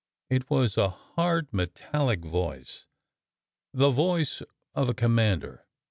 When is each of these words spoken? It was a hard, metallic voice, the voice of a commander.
It 0.31 0.49
was 0.49 0.77
a 0.79 0.89
hard, 0.89 1.49
metallic 1.53 2.21
voice, 2.25 2.87
the 3.71 3.91
voice 3.91 4.41
of 4.73 4.89
a 4.89 4.95
commander. 4.95 5.63